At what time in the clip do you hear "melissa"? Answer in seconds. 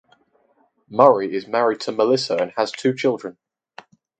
1.91-2.35